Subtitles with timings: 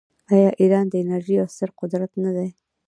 [0.33, 2.49] آیا ایران د انرژۍ یو ستر قدرت نه دی؟